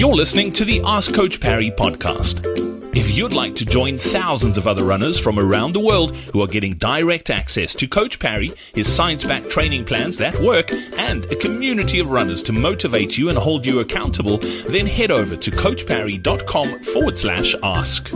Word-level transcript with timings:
You're 0.00 0.16
listening 0.16 0.50
to 0.54 0.64
the 0.64 0.80
Ask 0.86 1.12
Coach 1.12 1.40
Parry 1.40 1.70
podcast. 1.70 2.96
If 2.96 3.14
you'd 3.14 3.34
like 3.34 3.54
to 3.56 3.66
join 3.66 3.98
thousands 3.98 4.56
of 4.56 4.66
other 4.66 4.82
runners 4.82 5.18
from 5.18 5.38
around 5.38 5.74
the 5.74 5.80
world 5.80 6.16
who 6.32 6.40
are 6.40 6.46
getting 6.46 6.76
direct 6.76 7.28
access 7.28 7.74
to 7.74 7.86
Coach 7.86 8.18
Parry, 8.18 8.50
his 8.72 8.90
science 8.90 9.26
backed 9.26 9.50
training 9.50 9.84
plans 9.84 10.16
that 10.16 10.40
work, 10.40 10.72
and 10.72 11.26
a 11.26 11.36
community 11.36 12.00
of 12.00 12.10
runners 12.10 12.42
to 12.44 12.52
motivate 12.54 13.18
you 13.18 13.28
and 13.28 13.36
hold 13.36 13.66
you 13.66 13.80
accountable, 13.80 14.38
then 14.70 14.86
head 14.86 15.10
over 15.10 15.36
to 15.36 15.50
coachparry.com 15.50 16.82
forward 16.84 17.18
slash 17.18 17.54
ask. 17.62 18.10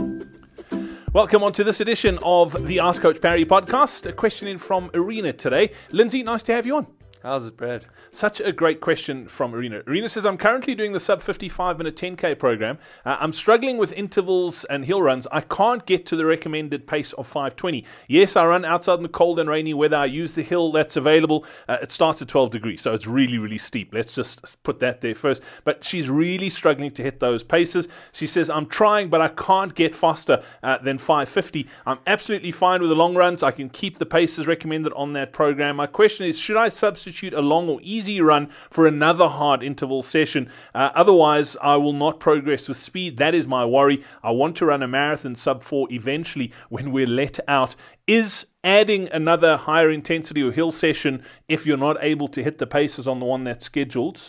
Welcome 1.13 1.43
on 1.43 1.53
to 1.53 1.63
this 1.63 1.81
edition 1.81 2.17
of 2.23 2.65
the 2.65 2.79
Ask 2.79 3.03
Coach 3.03 3.21
Parry 3.21 3.45
podcast. 3.45 4.07
A 4.07 4.11
question 4.11 4.47
in 4.47 4.57
from 4.57 4.89
Arena 4.95 5.33
today. 5.33 5.71
Lindsey, 5.91 6.23
nice 6.23 6.41
to 6.41 6.53
have 6.53 6.65
you 6.65 6.77
on. 6.77 6.87
How's 7.25 7.47
it, 7.47 7.57
Brad? 7.57 7.87
Such 8.11 8.39
a 8.39 8.51
great 8.51 8.81
question 8.81 9.27
from 9.27 9.55
Arena. 9.55 9.81
Arena 9.87 10.07
says, 10.07 10.27
I'm 10.27 10.37
currently 10.37 10.75
doing 10.75 10.93
the 10.93 10.99
sub 10.99 11.23
55 11.23 11.79
minute 11.79 11.95
10K 11.95 12.37
program. 12.37 12.77
Uh, 13.03 13.17
I'm 13.19 13.33
struggling 13.33 13.79
with 13.79 13.93
intervals 13.93 14.63
and 14.65 14.85
hill 14.85 15.01
runs. 15.01 15.25
I 15.31 15.41
can't 15.41 15.83
get 15.87 16.05
to 16.05 16.15
the 16.15 16.23
recommended 16.23 16.85
pace 16.85 17.13
of 17.13 17.25
520. 17.25 17.83
Yes, 18.07 18.35
I 18.35 18.45
run 18.45 18.63
outside 18.63 18.97
in 18.97 19.03
the 19.03 19.09
cold 19.09 19.39
and 19.39 19.49
rainy 19.49 19.73
weather. 19.73 19.95
I 19.95 20.05
use 20.05 20.35
the 20.35 20.43
hill 20.43 20.71
that's 20.71 20.97
available. 20.97 21.45
Uh, 21.67 21.77
it 21.81 21.91
starts 21.91 22.21
at 22.21 22.27
12 22.27 22.51
degrees, 22.51 22.83
so 22.83 22.93
it's 22.93 23.07
really, 23.07 23.39
really 23.39 23.57
steep. 23.57 23.91
Let's 23.91 24.13
just 24.13 24.61
put 24.61 24.79
that 24.81 25.01
there 25.01 25.15
first. 25.15 25.41
But 25.63 25.83
she's 25.83 26.07
really 26.07 26.51
struggling 26.51 26.91
to 26.91 27.01
hit 27.01 27.19
those 27.19 27.41
paces. 27.41 27.87
She 28.11 28.27
says, 28.27 28.51
I'm 28.51 28.67
trying, 28.67 29.09
but 29.09 29.21
I 29.21 29.29
can't 29.29 29.73
get 29.73 29.95
faster 29.95 30.43
uh, 30.61 30.77
than 30.77 30.99
550. 30.99 31.67
I'm 31.87 31.97
absolutely 32.05 32.51
fine 32.51 32.81
with 32.81 32.91
the 32.91 32.95
long 32.95 33.15
runs. 33.15 33.41
I 33.41 33.49
can 33.49 33.71
keep 33.71 33.97
the 33.97 34.05
paces 34.05 34.45
recommended 34.45 34.93
on 34.93 35.13
that 35.13 35.33
program. 35.33 35.77
My 35.77 35.87
question 35.87 36.27
is, 36.27 36.37
should 36.37 36.57
I 36.57 36.69
substitute 36.69 37.14
a 37.23 37.41
long 37.41 37.69
or 37.69 37.79
easy 37.81 38.21
run 38.21 38.49
for 38.69 38.87
another 38.87 39.27
hard 39.27 39.63
interval 39.63 40.03
session. 40.03 40.49
Uh, 40.73 40.91
otherwise, 40.95 41.57
I 41.61 41.77
will 41.77 41.93
not 41.93 42.19
progress 42.19 42.67
with 42.67 42.77
speed. 42.77 43.17
That 43.17 43.35
is 43.35 43.47
my 43.47 43.65
worry. 43.65 44.03
I 44.23 44.31
want 44.31 44.57
to 44.57 44.65
run 44.65 44.83
a 44.83 44.87
marathon 44.87 45.35
sub 45.35 45.63
4 45.63 45.87
eventually 45.91 46.51
when 46.69 46.91
we're 46.91 47.07
let 47.07 47.39
out. 47.47 47.75
Is 48.07 48.45
adding 48.63 49.09
another 49.11 49.57
higher 49.57 49.91
intensity 49.91 50.43
or 50.43 50.51
hill 50.51 50.71
session 50.71 51.23
if 51.47 51.65
you're 51.65 51.77
not 51.77 51.97
able 52.01 52.27
to 52.29 52.43
hit 52.43 52.57
the 52.57 52.67
paces 52.67 53.07
on 53.07 53.19
the 53.19 53.25
one 53.25 53.43
that's 53.43 53.65
scheduled 53.65 54.21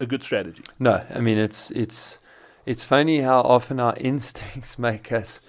a 0.00 0.06
good 0.06 0.22
strategy? 0.22 0.62
No, 0.78 1.04
I 1.14 1.20
mean 1.20 1.38
it's 1.38 1.70
it's 1.70 2.18
it's 2.66 2.84
funny 2.84 3.20
how 3.20 3.40
often 3.40 3.80
our 3.80 3.96
instincts 4.00 4.78
make 4.78 5.12
us 5.12 5.40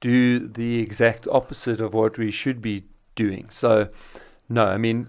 do 0.00 0.46
the 0.46 0.80
exact 0.80 1.26
opposite 1.28 1.80
of 1.80 1.94
what 1.94 2.18
we 2.18 2.30
should 2.30 2.60
be 2.60 2.84
doing. 3.14 3.48
So 3.50 3.88
no, 4.48 4.66
I 4.66 4.76
mean 4.76 5.08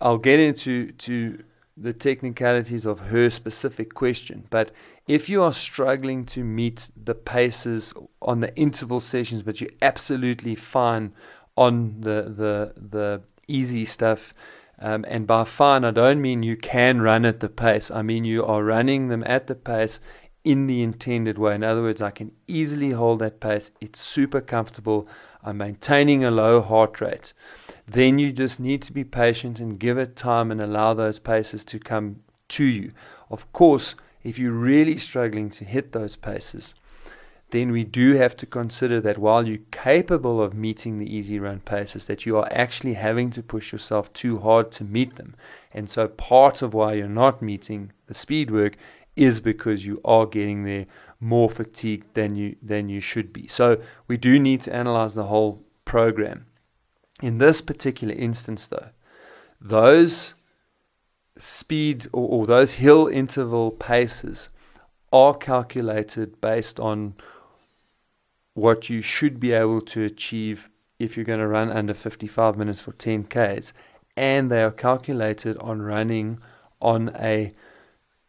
I'll 0.00 0.18
get 0.18 0.40
into 0.40 0.92
to 0.92 1.42
the 1.76 1.92
technicalities 1.92 2.86
of 2.86 3.00
her 3.00 3.30
specific 3.30 3.94
question. 3.94 4.46
But 4.50 4.72
if 5.06 5.28
you 5.28 5.42
are 5.42 5.52
struggling 5.52 6.26
to 6.26 6.44
meet 6.44 6.90
the 7.02 7.14
paces 7.14 7.94
on 8.20 8.40
the 8.40 8.54
interval 8.56 9.00
sessions, 9.00 9.42
but 9.42 9.60
you're 9.60 9.70
absolutely 9.80 10.54
fine 10.54 11.12
on 11.56 12.00
the 12.00 12.32
the 12.36 12.72
the 12.76 13.22
easy 13.46 13.84
stuff, 13.84 14.34
um, 14.78 15.04
and 15.08 15.26
by 15.26 15.44
fine 15.44 15.84
I 15.84 15.90
don't 15.90 16.20
mean 16.20 16.42
you 16.42 16.56
can 16.56 17.00
run 17.00 17.24
at 17.24 17.40
the 17.40 17.48
pace. 17.48 17.90
I 17.90 18.02
mean 18.02 18.24
you 18.24 18.44
are 18.44 18.62
running 18.62 19.08
them 19.08 19.24
at 19.26 19.46
the 19.46 19.54
pace 19.54 20.00
in 20.48 20.66
the 20.66 20.82
intended 20.82 21.38
way. 21.38 21.54
In 21.54 21.64
other 21.64 21.82
words, 21.82 22.00
I 22.00 22.10
can 22.10 22.32
easily 22.46 22.90
hold 22.90 23.18
that 23.20 23.40
pace. 23.40 23.70
It's 23.80 24.00
super 24.00 24.40
comfortable. 24.40 25.08
I'm 25.42 25.58
maintaining 25.58 26.24
a 26.24 26.30
low 26.30 26.60
heart 26.60 27.00
rate 27.00 27.32
then 27.90 28.18
you 28.18 28.32
just 28.32 28.60
need 28.60 28.82
to 28.82 28.92
be 28.92 29.04
patient 29.04 29.60
and 29.60 29.80
give 29.80 29.96
it 29.96 30.14
time 30.14 30.50
and 30.50 30.60
allow 30.60 30.92
those 30.92 31.18
paces 31.18 31.64
to 31.64 31.78
come 31.78 32.20
to 32.48 32.64
you. 32.64 32.92
Of 33.30 33.50
course, 33.52 33.94
if 34.22 34.38
you're 34.38 34.52
really 34.52 34.98
struggling 34.98 35.48
to 35.50 35.64
hit 35.64 35.92
those 35.92 36.14
paces, 36.14 36.74
then 37.50 37.72
we 37.72 37.82
do 37.84 38.12
have 38.12 38.36
to 38.36 38.44
consider 38.44 39.00
that 39.00 39.16
while 39.16 39.48
you're 39.48 39.58
capable 39.70 40.42
of 40.42 40.52
meeting 40.52 40.98
the 40.98 41.14
easy 41.14 41.38
run 41.38 41.60
paces, 41.60 42.04
that 42.06 42.26
you 42.26 42.36
are 42.36 42.48
actually 42.52 42.92
having 42.92 43.30
to 43.30 43.42
push 43.42 43.72
yourself 43.72 44.12
too 44.12 44.38
hard 44.40 44.70
to 44.72 44.84
meet 44.84 45.16
them. 45.16 45.34
And 45.72 45.88
so 45.88 46.08
part 46.08 46.60
of 46.60 46.74
why 46.74 46.92
you're 46.94 47.08
not 47.08 47.40
meeting 47.40 47.92
the 48.06 48.12
speed 48.12 48.50
work 48.50 48.76
is 49.18 49.40
because 49.40 49.84
you 49.84 50.00
are 50.04 50.26
getting 50.26 50.64
there 50.64 50.86
more 51.20 51.50
fatigued 51.50 52.14
than 52.14 52.36
you 52.36 52.56
than 52.62 52.88
you 52.88 53.00
should 53.00 53.32
be. 53.32 53.48
So 53.48 53.80
we 54.06 54.16
do 54.16 54.38
need 54.38 54.60
to 54.62 54.74
analyze 54.74 55.14
the 55.14 55.24
whole 55.24 55.64
program. 55.84 56.46
In 57.20 57.38
this 57.38 57.60
particular 57.60 58.14
instance, 58.14 58.68
though, 58.68 58.90
those 59.60 60.34
speed 61.36 62.06
or, 62.12 62.28
or, 62.28 62.46
those 62.46 62.74
hill 62.74 63.08
interval 63.08 63.72
paces 63.72 64.48
are 65.12 65.34
calculated 65.34 66.40
based 66.40 66.78
on 66.78 67.14
what 68.54 68.88
you 68.88 69.02
should 69.02 69.40
be 69.40 69.52
able 69.52 69.80
to 69.80 70.04
achieve 70.04 70.68
if 70.98 71.16
you're 71.16 71.24
going 71.24 71.40
to 71.40 71.46
run 71.46 71.70
under 71.70 71.94
55 71.94 72.56
minutes 72.56 72.80
for 72.80 72.92
10 72.92 73.24
Ks. 73.24 73.72
And 74.16 74.50
they 74.50 74.62
are 74.62 74.72
calculated 74.72 75.56
on 75.58 75.82
running 75.82 76.38
on 76.80 77.10
a 77.16 77.54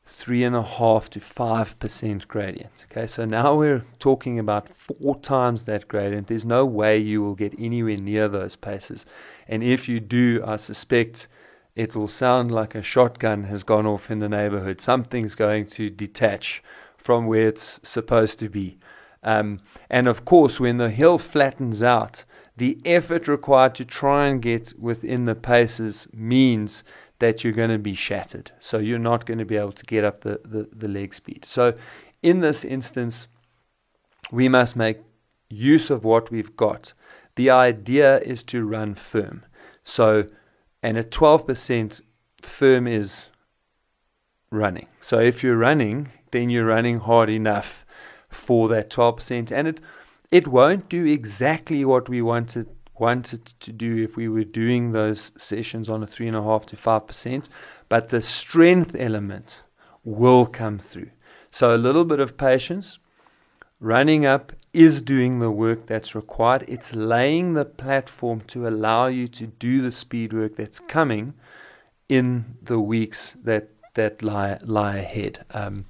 three 0.09 0.43
and 0.43 0.55
a 0.55 0.63
half 0.63 1.09
to 1.11 1.19
five 1.19 1.77
percent 1.79 2.27
gradient. 2.27 2.85
Okay, 2.91 3.07
so 3.07 3.25
now 3.25 3.55
we're 3.55 3.85
talking 3.99 4.39
about 4.39 4.67
four 4.77 5.17
times 5.19 5.65
that 5.65 5.87
gradient. 5.87 6.27
There's 6.27 6.45
no 6.45 6.65
way 6.65 6.97
you 6.97 7.21
will 7.21 7.35
get 7.35 7.53
anywhere 7.57 7.97
near 7.97 8.27
those 8.27 8.55
paces, 8.55 9.05
and 9.47 9.63
if 9.63 9.87
you 9.87 9.99
do, 9.99 10.43
I 10.45 10.57
suspect 10.57 11.27
it 11.75 11.95
will 11.95 12.09
sound 12.09 12.51
like 12.51 12.75
a 12.75 12.83
shotgun 12.83 13.43
has 13.45 13.63
gone 13.63 13.85
off 13.85 14.11
in 14.11 14.19
the 14.19 14.27
neighborhood. 14.27 14.81
Something's 14.81 15.35
going 15.35 15.67
to 15.67 15.89
detach 15.89 16.61
from 16.97 17.27
where 17.27 17.47
it's 17.47 17.79
supposed 17.83 18.39
to 18.39 18.49
be. 18.49 18.77
Um, 19.23 19.61
and 19.89 20.07
of 20.07 20.25
course, 20.25 20.59
when 20.59 20.77
the 20.77 20.89
hill 20.89 21.17
flattens 21.17 21.81
out, 21.83 22.25
the 22.59 22.77
effort 22.83 23.27
required 23.27 23.73
to 23.75 23.85
try 23.85 24.27
and 24.27 24.41
get 24.41 24.77
within 24.77 25.25
the 25.25 25.33
paces 25.33 26.07
means 26.13 26.83
that 27.19 27.41
you're 27.43 27.53
going 27.53 27.69
to 27.69 27.79
be 27.79 27.93
shattered. 27.93 28.51
So 28.59 28.79
you're 28.79 28.99
not 28.99 29.25
going 29.25 29.37
to 29.37 29.45
be 29.45 29.55
able 29.55 29.71
to 29.71 29.85
get 29.85 30.03
up 30.03 30.21
the, 30.21 30.41
the, 30.43 30.67
the 30.73 30.87
leg 30.89 31.13
speed. 31.13 31.45
So 31.45 31.73
in 32.21 32.41
this 32.41 32.65
instance, 32.65 33.29
we 34.29 34.49
must 34.49 34.75
make 34.75 34.99
use 35.49 35.89
of 35.89 36.03
what 36.03 36.31
we've 36.31 36.55
got. 36.57 36.93
The 37.35 37.49
idea 37.49 38.19
is 38.19 38.43
to 38.45 38.65
run 38.65 38.93
firm. 38.93 39.45
So, 39.85 40.27
and 40.83 40.97
at 40.97 41.11
12%, 41.11 42.01
firm 42.41 42.87
is 42.87 43.27
running. 44.51 44.87
So 44.99 45.19
if 45.19 45.43
you're 45.43 45.57
running, 45.57 46.11
then 46.31 46.49
you're 46.49 46.65
running 46.65 46.99
hard 46.99 47.29
enough 47.29 47.85
for 48.27 48.67
that 48.67 48.89
12%. 48.89 49.49
And 49.49 49.67
it, 49.69 49.79
it 50.31 50.47
won't 50.47 50.89
do 50.89 51.05
exactly 51.05 51.83
what 51.85 52.09
we 52.09 52.21
wanted 52.21 52.67
wanted 52.97 53.45
to 53.45 53.71
do 53.71 54.03
if 54.03 54.17
we 54.17 54.27
were 54.27 54.43
doing 54.43 54.91
those 54.91 55.31
sessions 55.37 55.89
on 55.89 56.03
a 56.03 56.07
three 56.07 56.27
and 56.27 56.35
a 56.35 56.43
half 56.43 56.65
to 56.65 56.75
five 56.75 57.07
percent, 57.07 57.47
but 57.87 58.09
the 58.09 58.21
strength 58.21 58.95
element 58.99 59.61
will 60.03 60.45
come 60.45 60.77
through. 60.77 61.09
So 61.49 61.73
a 61.73 61.77
little 61.77 62.05
bit 62.05 62.19
of 62.19 62.37
patience. 62.37 62.99
Running 63.81 64.25
up 64.25 64.51
is 64.73 64.99
doing 64.99 65.39
the 65.39 65.49
work 65.49 65.87
that's 65.87 66.13
required. 66.13 66.65
It's 66.67 66.93
laying 66.93 67.53
the 67.53 67.63
platform 67.63 68.41
to 68.47 68.67
allow 68.67 69.07
you 69.07 69.29
to 69.29 69.47
do 69.47 69.81
the 69.81 69.91
speed 69.91 70.33
work 70.33 70.57
that's 70.57 70.79
coming 70.79 71.33
in 72.09 72.57
the 72.61 72.79
weeks 72.79 73.35
that 73.43 73.69
that 73.93 74.21
lie 74.21 74.59
lie 74.61 74.97
ahead. 74.97 75.45
Um, 75.51 75.85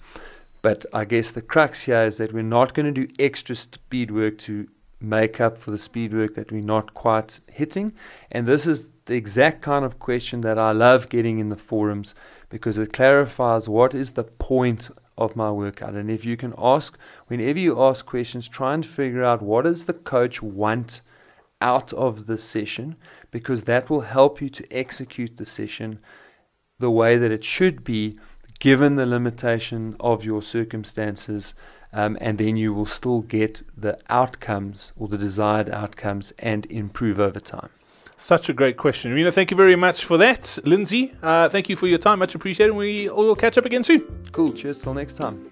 but 0.62 0.86
I 0.94 1.06
guess 1.06 1.32
the 1.32 1.42
crux 1.42 1.84
here 1.84 2.04
is 2.04 2.18
that 2.18 2.34
we're 2.34 2.44
not 2.44 2.74
going 2.74 2.94
to 2.94 3.06
do 3.06 3.14
extra 3.20 3.56
speed 3.56 4.12
work 4.12 4.38
to 4.40 4.68
make 5.02 5.40
up 5.40 5.58
for 5.58 5.72
the 5.72 5.78
speed 5.78 6.14
work 6.14 6.36
that 6.36 6.52
we're 6.52 6.62
not 6.62 6.94
quite 6.94 7.40
hitting. 7.48 7.94
And 8.32 8.46
this 8.46 8.68
is 8.68 8.90
the 9.06 9.16
exact 9.16 9.62
kind 9.62 9.86
of 9.86 10.00
question 10.00 10.42
that 10.42 10.58
I 10.58 10.72
love 10.72 11.10
getting 11.10 11.40
in 11.40 11.50
the 11.50 11.56
forums 11.56 12.14
because 12.50 12.78
it 12.78 12.92
clarifies 12.92 13.70
what 13.70 13.94
is 13.94 14.14
the 14.14 14.24
point 14.24 14.90
of 15.18 15.36
my 15.36 15.52
workout. 15.52 15.94
And 15.94 16.12
if 16.12 16.26
you 16.26 16.36
can 16.36 16.54
ask, 16.58 16.98
whenever 17.28 17.60
you 17.60 17.82
ask 17.82 18.06
questions, 18.06 18.48
try 18.48 18.74
and 18.74 18.86
figure 18.86 19.24
out 19.24 19.42
what 19.42 19.64
does 19.64 19.86
the 19.86 19.94
coach 19.94 20.42
want 20.42 21.02
out 21.62 21.92
of 21.94 22.26
the 22.26 22.38
session 22.38 22.96
because 23.32 23.64
that 23.64 23.90
will 23.90 24.02
help 24.02 24.42
you 24.42 24.50
to 24.50 24.72
execute 24.72 25.38
the 25.38 25.46
session 25.46 26.00
the 26.80 26.90
way 26.90 27.18
that 27.18 27.32
it 27.32 27.44
should 27.44 27.84
be 27.84 28.18
given 28.60 28.96
the 28.96 29.06
limitation 29.06 29.96
of 30.00 30.24
your 30.24 30.42
circumstances 30.42 31.54
um, 31.92 32.18
and 32.22 32.38
then 32.38 32.56
you 32.56 32.74
will 32.74 32.86
still 32.86 33.22
get 33.22 33.64
the 33.76 33.98
outcomes 34.10 34.94
or 34.98 35.08
the 35.08 35.18
desired 35.18 35.70
outcomes 35.70 36.34
and 36.40 36.66
improve 36.68 37.20
over 37.20 37.40
time. 37.40 37.70
Such 38.18 38.50
a 38.50 38.54
great 38.54 38.76
question. 38.76 39.14
Rena, 39.14 39.32
thank 39.32 39.50
you 39.50 39.58
very 39.58 39.78
much 39.78 40.04
for 40.04 40.18
that. 40.18 40.60
Lindsey, 40.66 41.14
uh, 41.24 41.48
thank 41.48 41.70
you 41.70 41.78
for 41.78 41.88
your 41.88 41.98
time. 41.98 42.20
Much 42.20 42.36
appreciated. 42.36 42.74
We 42.74 43.10
all 43.10 43.26
will 43.26 43.36
catch 43.36 43.58
up 43.58 43.66
again 43.66 43.84
soon. 43.84 44.02
Cool. 44.34 44.52
Cheers. 44.52 44.82
Till 44.82 44.94
next 44.94 45.16
time. 45.16 45.50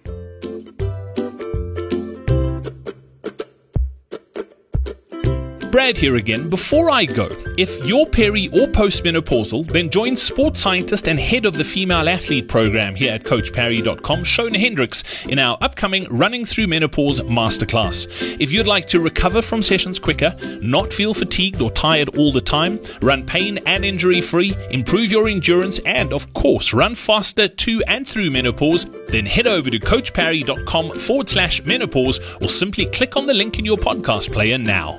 Brad 5.78 5.96
here 5.96 6.16
again. 6.16 6.50
Before 6.50 6.90
I 6.90 7.06
go, 7.06 7.28
if 7.56 7.86
you're 7.86 8.08
peri 8.08 8.48
or 8.48 8.66
postmenopausal, 8.66 9.68
then 9.68 9.92
join 9.92 10.16
sports 10.16 10.60
scientist 10.60 11.08
and 11.08 11.20
head 11.20 11.46
of 11.46 11.54
the 11.54 11.64
female 11.64 12.10
athlete 12.10 12.48
program 12.48 12.96
here 12.96 13.14
at 13.14 13.22
CoachParry.com, 13.22 14.24
Shona 14.24 14.60
Hendricks, 14.60 15.04
in 15.30 15.38
our 15.38 15.56
upcoming 15.62 16.08
Running 16.10 16.46
Through 16.46 16.66
Menopause 16.66 17.22
Masterclass. 17.22 18.08
If 18.40 18.52
you'd 18.52 18.66
like 18.66 18.88
to 18.88 19.00
recover 19.00 19.44
from 19.44 19.62
sessions 19.62 20.00
quicker, 20.00 20.36
not 20.64 20.92
feel 20.92 21.14
fatigued 21.14 21.62
or 21.62 21.70
tired 21.70 22.18
all 22.18 22.32
the 22.32 22.42
time, 22.42 22.80
run 23.04 23.24
pain 23.24 23.60
and 23.68 23.86
injury 23.86 24.20
free, 24.20 24.56
improve 24.72 25.12
your 25.12 25.28
endurance, 25.28 25.78
and 25.86 26.12
of 26.12 26.34
course, 26.34 26.74
run 26.74 26.96
faster 26.96 27.48
to 27.48 27.84
and 27.84 28.08
through 28.08 28.32
menopause, 28.32 28.88
then 29.10 29.28
head 29.28 29.46
over 29.46 29.70
to 29.70 29.80
CoachParry.com 29.80 30.98
forward 30.98 31.30
slash 31.30 31.64
menopause 31.66 32.20
or 32.42 32.50
simply 32.50 32.88
click 32.88 33.16
on 33.16 33.28
the 33.28 33.34
link 33.36 33.60
in 33.60 33.66
your 33.66 33.78
podcast 33.78 34.34
player 34.34 34.58
now. 34.58 34.98